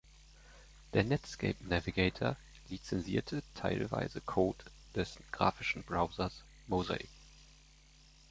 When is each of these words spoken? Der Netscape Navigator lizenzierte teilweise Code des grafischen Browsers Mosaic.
Der 0.95 1.03
Netscape 1.03 1.63
Navigator 1.67 2.35
lizenzierte 2.69 3.43
teilweise 3.53 4.19
Code 4.21 4.57
des 4.95 5.19
grafischen 5.31 5.83
Browsers 5.83 6.41
Mosaic. 6.65 7.07